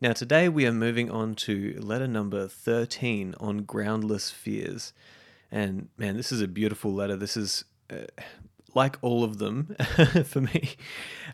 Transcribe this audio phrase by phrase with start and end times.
[0.00, 4.92] Now, today we are moving on to letter number 13 on groundless fears.
[5.52, 7.16] And man, this is a beautiful letter.
[7.16, 8.06] This is, uh,
[8.74, 9.76] like all of them
[10.24, 10.70] for me,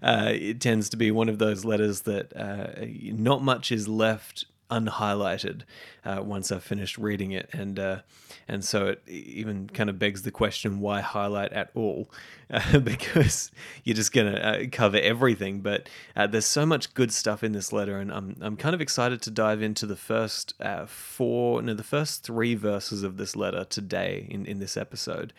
[0.03, 2.84] uh, it tends to be one of those letters that uh,
[3.15, 5.62] not much is left unhighlighted
[6.05, 8.01] uh, once I've finished reading it, and uh,
[8.48, 12.11] and so it even kind of begs the question why highlight at all,
[12.51, 13.51] uh, because
[13.84, 15.61] you're just gonna uh, cover everything.
[15.61, 18.80] But uh, there's so much good stuff in this letter, and I'm I'm kind of
[18.80, 23.36] excited to dive into the first uh, four, no, the first three verses of this
[23.36, 25.33] letter today in in this episode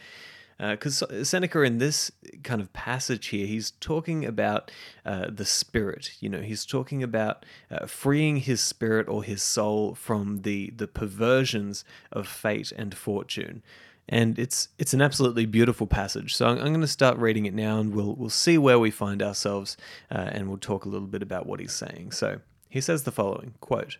[0.70, 2.12] because uh, Seneca in this
[2.44, 4.72] kind of passage here, he's talking about
[5.06, 6.12] uh, the spirit.
[6.20, 10.88] You know, he's talking about uh, freeing his spirit or his soul from the the
[10.88, 13.64] perversions of fate and fortune.
[14.08, 16.36] And it's it's an absolutely beautiful passage.
[16.36, 18.92] So I'm, I'm going to start reading it now, and we'll we'll see where we
[18.92, 19.78] find ourselves,
[20.12, 22.12] uh, and we'll talk a little bit about what he's saying.
[22.12, 23.98] So he says the following quote.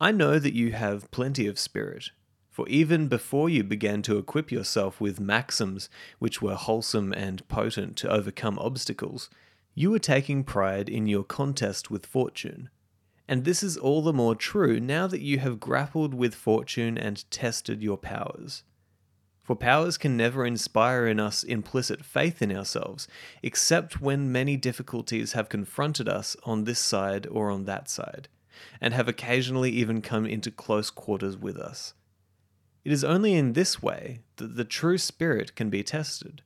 [0.00, 2.10] I know that you have plenty of spirit,
[2.54, 5.88] for even before you began to equip yourself with maxims
[6.20, 9.28] which were wholesome and potent to overcome obstacles,
[9.74, 12.70] you were taking pride in your contest with fortune.
[13.26, 17.28] And this is all the more true now that you have grappled with fortune and
[17.28, 18.62] tested your powers.
[19.42, 23.08] For powers can never inspire in us implicit faith in ourselves,
[23.42, 28.28] except when many difficulties have confronted us on this side or on that side,
[28.80, 31.94] and have occasionally even come into close quarters with us.
[32.84, 36.42] It is only in this way that the true spirit can be tested.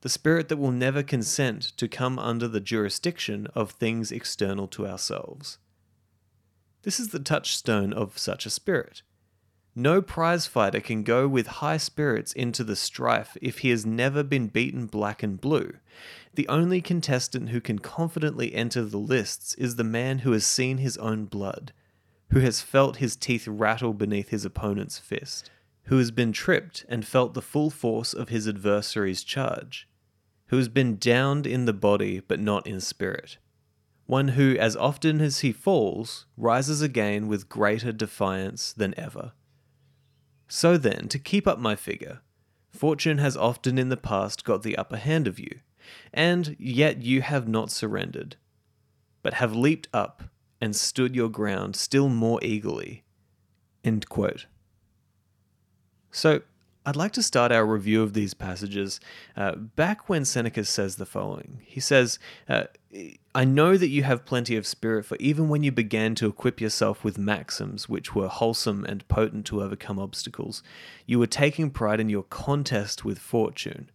[0.00, 4.86] The spirit that will never consent to come under the jurisdiction of things external to
[4.86, 5.58] ourselves.
[6.82, 9.02] This is the touchstone of such a spirit.
[9.76, 14.24] No prize fighter can go with high spirits into the strife if he has never
[14.24, 15.74] been beaten black and blue.
[16.34, 20.78] The only contestant who can confidently enter the lists is the man who has seen
[20.78, 21.72] his own blood,
[22.30, 25.50] who has felt his teeth rattle beneath his opponent's fist
[25.84, 29.88] who has been tripped and felt the full force of his adversary's charge,
[30.46, 33.38] who has been downed in the body but not in spirit,
[34.06, 39.32] one who, as often as he falls, rises again with greater defiance than ever.
[40.48, 42.20] So then, to keep up my figure,
[42.70, 45.60] fortune has often in the past got the upper hand of you,
[46.12, 48.36] and yet you have not surrendered,
[49.22, 50.24] but have leaped up
[50.60, 53.04] and stood your ground still more eagerly.
[53.84, 54.46] End quote.
[56.10, 56.42] So,
[56.86, 59.00] I'd like to start our review of these passages
[59.36, 61.60] uh, back when Seneca says the following.
[61.62, 62.64] He says, uh,
[63.34, 66.58] I know that you have plenty of spirit, for even when you began to equip
[66.58, 70.62] yourself with maxims which were wholesome and potent to overcome obstacles,
[71.04, 73.90] you were taking pride in your contest with fortune.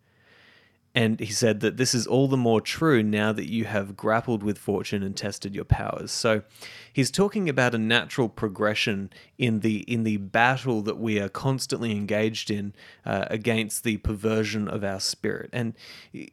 [0.95, 4.41] And he said that this is all the more true now that you have grappled
[4.41, 6.09] with fortune and tested your powers.
[6.09, 6.43] So
[6.91, 11.91] he's talking about a natural progression in the in the battle that we are constantly
[11.91, 12.73] engaged in
[13.05, 15.49] uh, against the perversion of our spirit.
[15.51, 15.73] And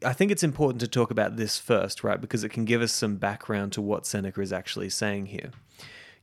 [0.05, 2.21] I think it's important to talk about this first, right?
[2.21, 5.51] Because it can give us some background to what Seneca is actually saying here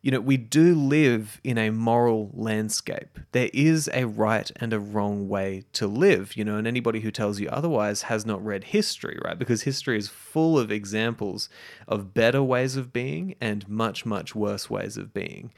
[0.02, 3.20] you know, we do live in a moral landscape.
[3.34, 7.12] There is a right and a wrong way to live, you know, and anybody who
[7.12, 9.38] tells you otherwise has not read history, right?
[9.38, 11.50] Because history is full of examples
[11.88, 15.52] of better ways of being and much, much worse ways of being.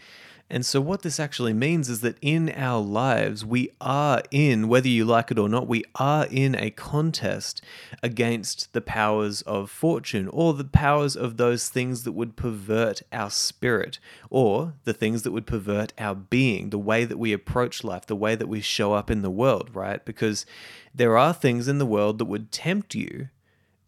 [0.53, 4.89] And so, what this actually means is that in our lives, we are in, whether
[4.89, 7.61] you like it or not, we are in a contest
[8.03, 13.29] against the powers of fortune or the powers of those things that would pervert our
[13.29, 13.97] spirit
[14.29, 18.13] or the things that would pervert our being, the way that we approach life, the
[18.13, 20.03] way that we show up in the world, right?
[20.03, 20.45] Because
[20.93, 23.29] there are things in the world that would tempt you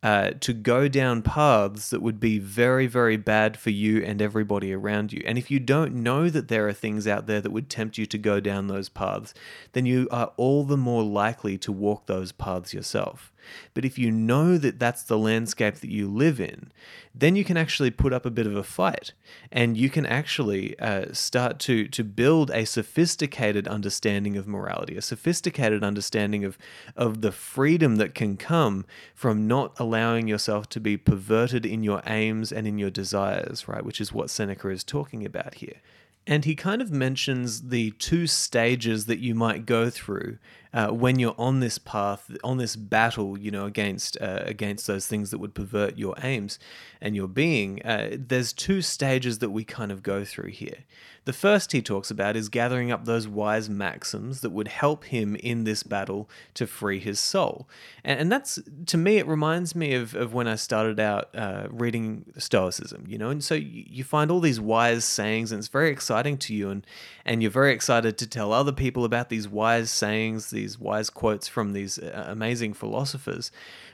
[0.04, 4.74] uh, to go down paths that would be very, very bad for you and everybody
[4.74, 5.24] around you.
[5.26, 8.06] And if you don't know that there are things out there that would tempt you
[8.08, 9.34] to go down those paths,
[9.72, 13.32] then you are all the more likely to walk those paths yourself.
[13.74, 16.72] But if you know that that's the landscape that you live in,
[17.16, 19.14] then you can actually put up a bit of a fight
[19.52, 25.02] and you can actually uh, start to, to build a sophisticated understanding of morality, a
[25.02, 26.58] sophisticated understanding of,
[26.96, 32.02] of the freedom that can come from not allowing yourself to be perverted in your
[32.08, 33.86] aims and in your desires, right?
[33.86, 35.82] Which is what Seneca is talking about here.
[36.26, 40.38] And he kind of mentions the two stages that you might go through
[40.74, 45.08] uh, when you're on this path, on this battle, you know, against uh, against those
[45.08, 46.60] things that would pervert your aims
[47.00, 47.82] and your being.
[47.84, 50.78] Uh, there's two stages that we kind of go through here.
[51.26, 55.36] The first he talks about is gathering up those wise maxims that would help him
[55.38, 57.68] in this battle to free his soul.
[58.04, 61.68] And, and that's, to me, it reminds me of, of when I started out uh,
[61.70, 63.30] reading Stoicism, you know?
[63.30, 66.86] And so you, find all these wise sayings, and it's very exciting to you, and,
[67.26, 70.50] and you're very excited to tell other people about these wise sayings,
[70.80, 73.52] wise quotes from these uh, amazing philosophers.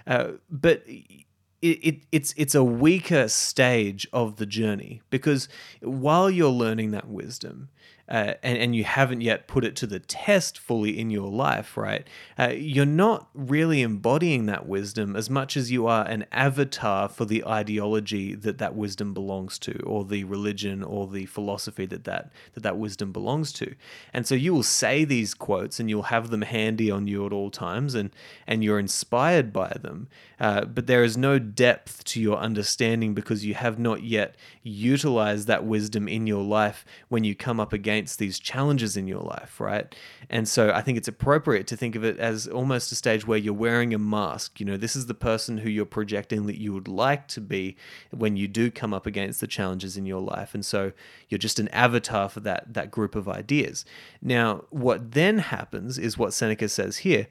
[0.08, 1.26] Uh, but it,
[1.62, 5.50] it, it's it's a weaker stage of the journey because
[5.82, 7.70] while you're learning that wisdom
[8.10, 11.78] uh, and, and you haven't yet put it to the test fully in your life,
[11.78, 12.08] right?
[12.40, 17.26] Uh, you're not really embodying that wisdom as much as you are an avatar for
[17.26, 22.32] the ideology that that wisdom belongs to, or the religion or the philosophy that that,
[22.54, 23.76] that, that wisdom belongs to.
[24.12, 27.34] And so you will say these quotes and you'll have them handy on you at
[27.34, 28.10] all times, and,
[28.48, 30.08] and you're inspired by them.
[30.40, 35.48] Uh, but there is no depth to your understanding because you have not yet utilized
[35.48, 39.20] that wisdom in your life when you come up against against these challenges in your
[39.20, 39.94] life, right?
[40.30, 43.38] And so I think it's appropriate to think of it as almost a stage where
[43.38, 44.62] you're wearing a mask.
[44.62, 47.76] You know, this is the person who you're projecting that you would like to be
[48.12, 50.54] when you do come up against the challenges in your life.
[50.54, 50.94] And so
[51.28, 53.84] you're just an avatar for that that group of ideas.
[54.22, 57.28] Now, what then happens is what Seneca says here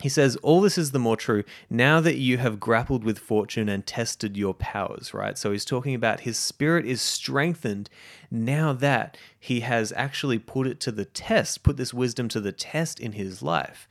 [0.00, 3.68] he says, All this is the more true now that you have grappled with fortune
[3.68, 5.36] and tested your powers, right?
[5.36, 7.90] So he's talking about his spirit is strengthened
[8.30, 12.52] now that he has actually put it to the test, put this wisdom to the
[12.52, 13.88] test in his life.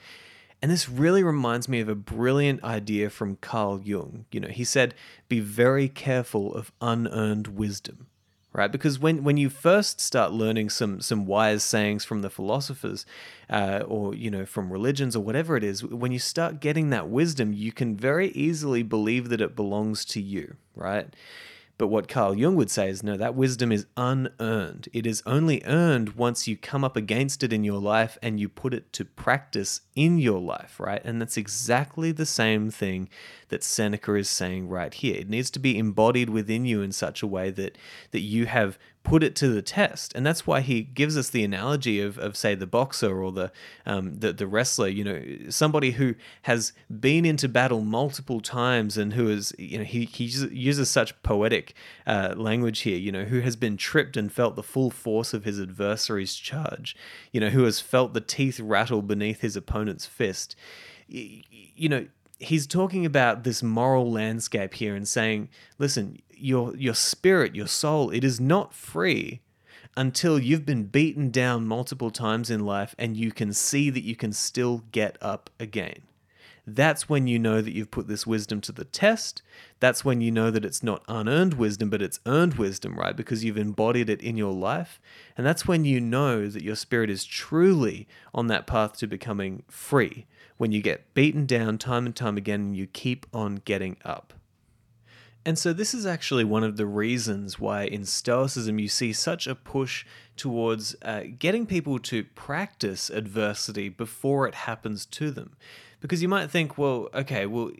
[0.62, 4.26] And this really reminds me of a brilliant idea from Carl Jung.
[4.32, 4.96] You know, he said,
[5.28, 8.08] Be very careful of unearned wisdom
[8.54, 8.72] right?
[8.72, 13.06] Because when, when you first start learning some some wise sayings from the philosophers,
[13.50, 17.10] uh, or you know from religions or whatever it is, when you start getting that
[17.10, 21.14] wisdom, you can very easily believe that it belongs to you, right?
[21.78, 24.90] But what Carl Jung would say is no, that wisdom is unearned.
[24.94, 28.50] It is only earned once you come up against it in your life and you
[28.50, 31.02] put it to practice in your life, right?
[31.06, 33.10] And that's exactly the same thing
[33.50, 35.18] that Seneca is saying right here.
[35.18, 37.78] It needs to be embodied within you in such a way that
[38.12, 40.14] that you have put it to the test.
[40.16, 43.54] And that's why he gives us the analogy of, of say, the boxer or the,
[43.86, 49.14] um, the, the wrestler, you know, somebody who has been into battle multiple times and
[49.14, 51.74] who is, you know, he, he uses such poetic
[52.06, 55.46] uh, language here, you know, who has been tripped and felt the full force of
[55.46, 56.94] his adversary's charge,
[57.32, 60.58] you know, who has felt the teeth rattle beneath his opponent's fist.
[61.08, 62.08] You know,
[62.40, 68.10] he's talking about this moral landscape here and saying, listen, your your spirit, your soul,
[68.12, 69.42] it is not free
[69.96, 74.16] until you've been beaten down multiple times in life and you can see that you
[74.16, 76.02] can still get up again.
[76.70, 79.42] That's when you know that you've put this wisdom to the test.
[79.80, 83.16] That's when you know that it's not unearned wisdom, but it's earned wisdom, right?
[83.16, 85.00] Because you've embodied it in your life.
[85.38, 89.64] And that's when you know that your spirit is truly on that path to becoming
[89.70, 90.26] free,
[90.58, 94.34] when you get beaten down time and time again and you keep on getting up.
[95.46, 99.48] And so, this is actually one of the reasons why in Stoicism you see such
[99.48, 105.56] a push towards uh, getting people to practice adversity before it happens to them.
[106.02, 107.72] Because you might think, well, okay, well,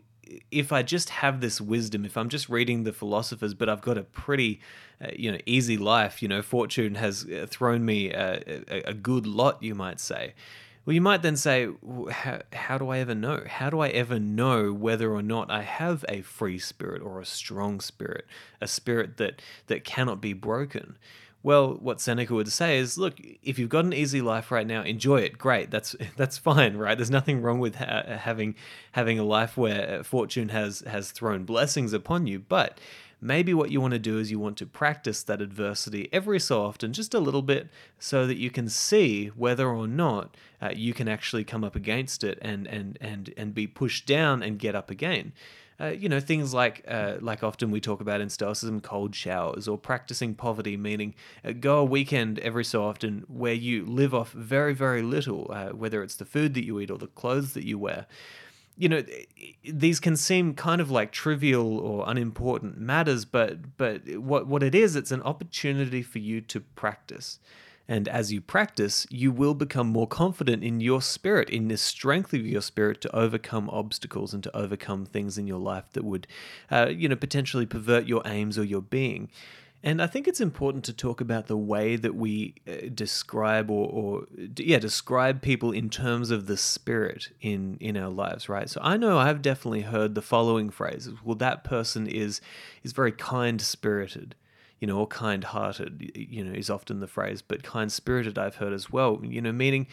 [0.50, 3.98] if I just have this wisdom, if I'm just reading the philosophers, but I've got
[3.98, 4.60] a pretty,
[5.02, 8.94] uh, you know, easy life, you know, fortune has uh, thrown me a, a, a
[8.94, 10.32] good lot, you might say
[10.88, 11.68] well, you might then say,
[12.10, 13.42] how, how do I ever know?
[13.46, 17.26] How do I ever know whether or not I have a free spirit or a
[17.26, 18.24] strong spirit,
[18.62, 20.96] a spirit that, that cannot be broken?
[21.42, 24.80] Well, what Seneca would say is, look, if you've got an easy life right now,
[24.80, 25.36] enjoy it.
[25.36, 26.96] Great, that's that's fine, right?
[26.96, 28.54] There's nothing wrong with ha- having
[28.92, 32.38] having a life where uh, fortune has has thrown blessings upon you.
[32.38, 32.80] But
[33.20, 36.62] maybe what you want to do is you want to practice that adversity every so
[36.62, 40.94] often, just a little bit, so that you can see whether or not uh, you
[40.94, 44.74] can actually come up against it and and and and be pushed down and get
[44.74, 45.32] up again.
[45.80, 49.68] Uh, you know things like uh, like often we talk about in stoicism cold showers
[49.68, 54.32] or practicing poverty meaning uh, go a weekend every so often where you live off
[54.32, 57.64] very very little uh, whether it's the food that you eat or the clothes that
[57.64, 58.08] you wear
[58.78, 59.02] you know,
[59.64, 64.74] these can seem kind of like trivial or unimportant matters, but but what what it
[64.74, 67.40] is, it's an opportunity for you to practice.
[67.90, 72.34] And as you practice, you will become more confident in your spirit, in the strength
[72.34, 76.26] of your spirit to overcome obstacles and to overcome things in your life that would,
[76.70, 79.30] uh, you know, potentially pervert your aims or your being.
[79.88, 83.88] And I think it's important to talk about the way that we uh, describe or,
[83.88, 84.26] or,
[84.58, 88.68] yeah, describe people in terms of the spirit in in our lives, right?
[88.68, 91.14] So I know I've definitely heard the following phrases.
[91.24, 92.42] Well, that person is
[92.82, 94.34] is very kind spirited,
[94.78, 98.56] you know, or kind hearted, you know, is often the phrase, but kind spirited I've
[98.56, 99.86] heard as well, you know, meaning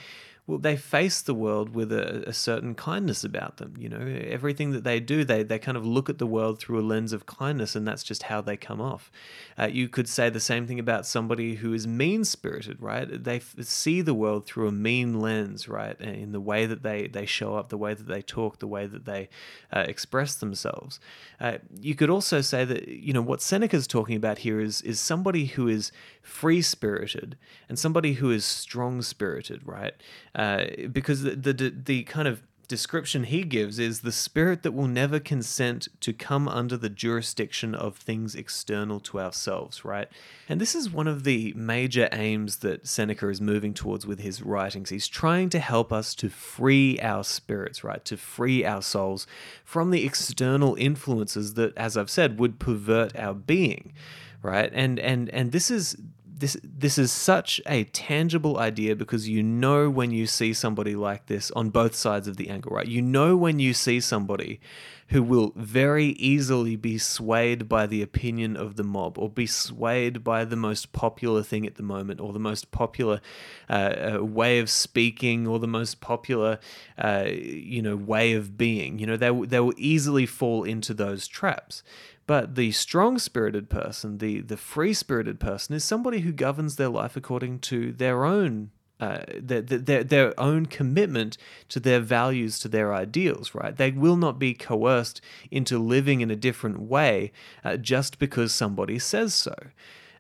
[0.48, 3.74] well, they face the world with a, a, certain kindness about them.
[3.80, 6.80] You know, everything that they do, they, they kind of look at the world through
[6.80, 9.12] a lens of kindness, and that's just how they come off.
[9.58, 13.24] Uh, you could say the same thing about somebody who is mean spirited, right?
[13.24, 16.00] They f- see the world through a mean lens, right?
[16.00, 18.86] In the way that they, they show up, the way that they talk, the way
[18.86, 19.30] that they
[19.74, 21.00] uh, express themselves.
[21.40, 25.00] Uh, you could also say that, you know, what Seneca's talking about here is, is
[25.00, 27.36] somebody who is free spirited
[27.68, 29.96] and somebody who is strong spirited, right?
[30.36, 34.88] Uh, because the, the the kind of description he gives is the spirit that will
[34.88, 40.08] never consent to come under the jurisdiction of things external to ourselves, right?
[40.50, 44.42] And this is one of the major aims that Seneca is moving towards with his
[44.42, 44.90] writings.
[44.90, 48.04] He's trying to help us to free our spirits, right?
[48.06, 49.28] To free our souls
[49.64, 53.94] from the external influences that, as I've said, would pervert our being
[54.42, 55.98] right and and and this is
[56.38, 61.28] this this is such a tangible idea because you know when you see somebody like
[61.28, 62.88] this on both sides of the angle, right?
[62.88, 64.60] You know when you see somebody
[65.10, 70.24] who will very easily be swayed by the opinion of the mob or be swayed
[70.24, 73.22] by the most popular thing at the moment or the most popular
[73.70, 76.60] uh, uh, way of speaking or the most popular
[76.98, 81.28] uh, you know way of being you know they, they will easily fall into those
[81.28, 81.84] traps
[82.28, 86.90] but the strong spirited person, the, the free spirited person, is somebody who governs their
[86.90, 88.72] life according to their own.
[88.98, 93.76] Uh, their, their, their own commitment to their values, to their ideals, right?
[93.76, 95.20] They will not be coerced
[95.52, 97.34] into living in a different way
[97.66, 99.54] uh, just because somebody says so.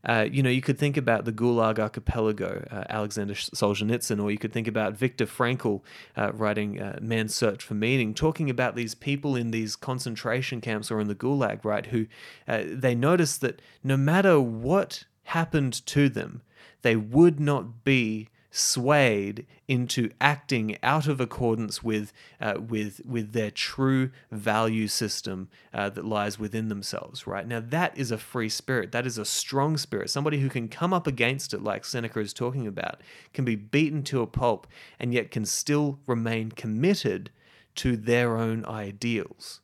[0.05, 4.37] Uh, you know, you could think about the Gulag Archipelago, uh, Alexander Solzhenitsyn, or you
[4.37, 5.81] could think about Viktor Frankl
[6.15, 10.91] uh, writing uh, Man's Search for Meaning, talking about these people in these concentration camps
[10.91, 12.05] or in the Gulag, right, who
[12.47, 16.41] uh, they noticed that no matter what happened to them,
[16.83, 23.51] they would not be swayed into acting out of accordance with uh, with with their
[23.51, 27.27] true value system uh, that lies within themselves.
[27.27, 28.93] Right now, that is a free spirit.
[28.93, 30.09] That is a strong spirit.
[30.09, 33.01] Somebody who can come up against it, like Seneca is talking about,
[33.33, 34.67] can be beaten to a pulp,
[34.99, 37.31] and yet can still remain committed
[37.75, 39.59] to their own ideals.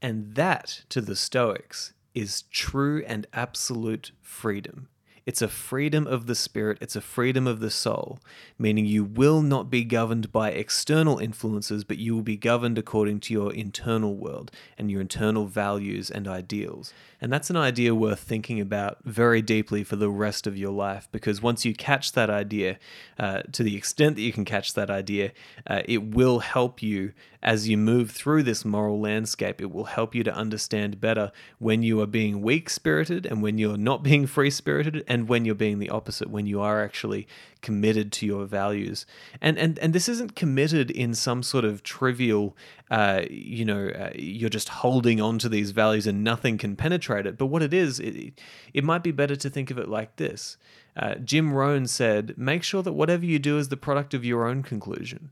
[0.00, 4.88] And that, to the Stoics, is true and absolute freedom.
[5.28, 8.18] It's a freedom of the spirit, it's a freedom of the soul,
[8.58, 13.20] meaning you will not be governed by external influences, but you will be governed according
[13.20, 16.94] to your internal world and your internal values and ideals.
[17.20, 21.08] And that's an idea worth thinking about very deeply for the rest of your life
[21.12, 22.78] because once you catch that idea,
[23.18, 25.32] uh, to the extent that you can catch that idea,
[25.66, 29.60] uh, it will help you as you move through this moral landscape.
[29.60, 33.58] It will help you to understand better when you are being weak spirited and when
[33.58, 37.26] you're not being free spirited and when you're being the opposite, when you are actually
[37.60, 39.06] committed to your values.
[39.40, 42.56] And and and this isn't committed in some sort of trivial,
[42.90, 47.26] uh, you know, uh, you're just holding on to these values and nothing can penetrate
[47.26, 47.36] it.
[47.36, 48.40] But what it is, it,
[48.72, 50.56] it might be better to think of it like this.
[50.96, 54.46] Uh, Jim Rohn said, "Make sure that whatever you do is the product of your
[54.46, 55.30] own conclusion."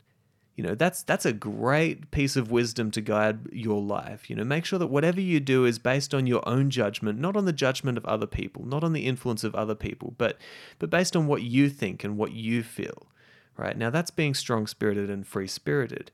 [0.56, 4.28] You know that's that's a great piece of wisdom to guide your life.
[4.28, 7.36] You know make sure that whatever you do is based on your own judgment not
[7.36, 10.38] on the judgment of other people not on the influence of other people but
[10.78, 13.06] but based on what you think and what you feel
[13.58, 13.76] right?
[13.76, 16.10] Now that's being strong spirited and free spirited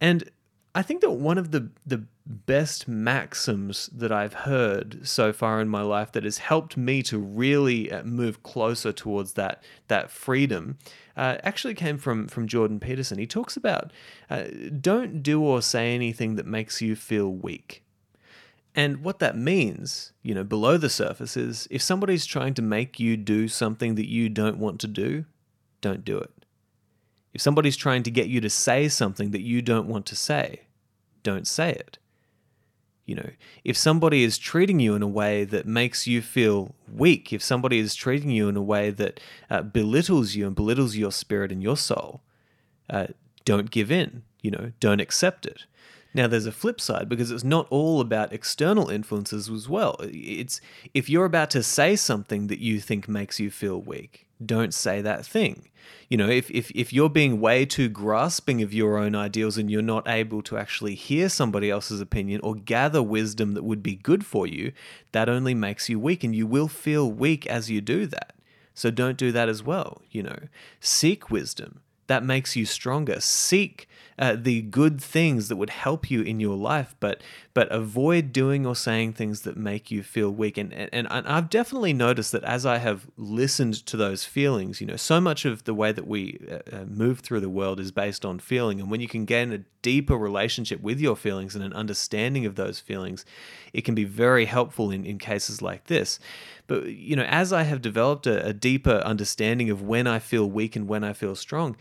[0.00, 0.28] and
[0.74, 5.68] I think that one of the the best maxims that I've heard so far in
[5.68, 10.78] my life that has helped me to really uh, move closer towards that that freedom
[11.16, 13.18] uh, actually came from from Jordan Peterson.
[13.18, 13.92] He talks about
[14.30, 14.44] uh,
[14.80, 17.84] don't do or say anything that makes you feel weak.
[18.74, 23.00] And what that means, you know, below the surface is if somebody's trying to make
[23.00, 25.24] you do something that you don't want to do,
[25.80, 26.30] don't do it.
[27.34, 30.62] If somebody's trying to get you to say something that you don't want to say,
[31.22, 31.98] don't say it.
[33.10, 33.30] You know,
[33.64, 37.80] if somebody is treating you in a way that makes you feel weak, if somebody
[37.80, 39.18] is treating you in a way that
[39.50, 42.20] uh, belittles you and belittles your spirit and your soul,
[42.88, 43.08] uh,
[43.44, 44.22] don't give in.
[44.42, 45.66] You know, don't accept it.
[46.14, 49.96] Now, there's a flip side because it's not all about external influences as well.
[50.02, 50.60] It's
[50.94, 55.00] if you're about to say something that you think makes you feel weak, don't say
[55.02, 55.68] that thing.
[56.08, 59.70] You know, if, if, if you're being way too grasping of your own ideals and
[59.70, 63.94] you're not able to actually hear somebody else's opinion or gather wisdom that would be
[63.94, 64.72] good for you,
[65.12, 68.34] that only makes you weak and you will feel weak as you do that.
[68.74, 70.02] So don't do that as well.
[70.10, 70.38] You know,
[70.80, 71.80] seek wisdom
[72.10, 73.20] that makes you stronger.
[73.20, 73.88] Seek
[74.20, 77.22] uh, the good things that would help you in your life, but
[77.54, 80.58] but avoid doing or saying things that make you feel weak.
[80.58, 84.86] And, and and I've definitely noticed that as I have listened to those feelings, you
[84.86, 87.92] know, so much of the way that we uh, uh move through the world is
[87.92, 91.64] based on feeling, and when you can gain a deeper relationship with your feelings and
[91.64, 93.24] an understanding of those feelings,
[93.72, 96.18] it can be very helpful in in cases like this.
[96.66, 100.48] But you know, as I have developed a, a deeper understanding of when I feel
[100.50, 101.74] weak and when I feel strong,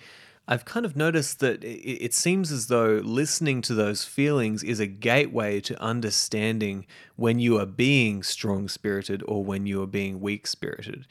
[0.51, 4.87] I've kind of noticed that it seems as though listening to those feelings is a
[4.87, 10.47] gateway to understanding when you are being strong spirited or when you are being weak
[10.47, 11.05] spirited.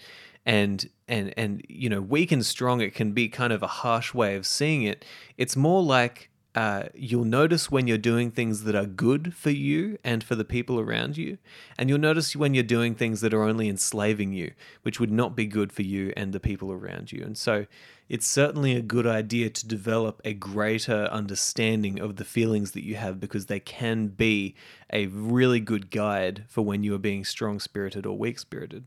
[0.44, 4.12] And and and you know, weak and strong it can be kind of a harsh
[4.12, 5.04] way of seeing it.
[5.36, 9.96] It's more like uh, you'll notice when you're doing things that are good for you
[10.02, 11.38] and for the people around you.
[11.78, 15.36] And you'll notice when you're doing things that are only enslaving you, which would not
[15.36, 17.22] be good for you and the people around you.
[17.22, 17.66] And so
[18.08, 22.96] it's certainly a good idea to develop a greater understanding of the feelings that you
[22.96, 24.54] have because they can be
[24.92, 28.84] a really good guide for when you are being strong spirited or weak spirited.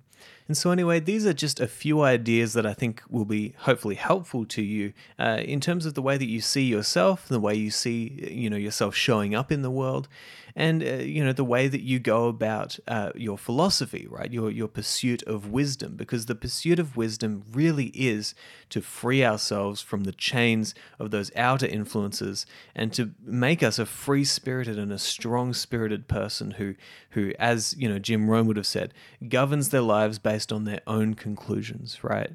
[0.47, 3.95] And so, anyway, these are just a few ideas that I think will be hopefully
[3.95, 7.55] helpful to you uh, in terms of the way that you see yourself, the way
[7.55, 10.07] you see you know yourself showing up in the world,
[10.55, 14.31] and uh, you know the way that you go about uh, your philosophy, right?
[14.31, 18.33] Your your pursuit of wisdom, because the pursuit of wisdom really is
[18.69, 23.85] to free ourselves from the chains of those outer influences and to make us a
[23.85, 26.75] free spirited and a strong spirited person who
[27.11, 28.93] who, as you know, Jim Rohn would have said,
[29.27, 32.31] governs their lives based on their own conclusions, right?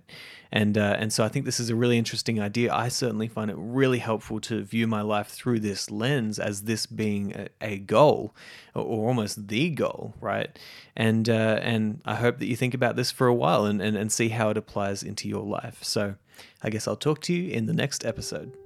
[0.52, 2.72] And uh, and so I think this is a really interesting idea.
[2.72, 6.86] I certainly find it really helpful to view my life through this lens as this
[6.86, 8.34] being a, a goal,
[8.74, 10.58] or almost the goal, right?
[10.96, 13.96] And uh, and I hope that you think about this for a while and, and,
[13.96, 15.82] and see how it applies into your life.
[15.82, 16.14] So
[16.62, 18.56] I guess I'll talk to you in the next episode.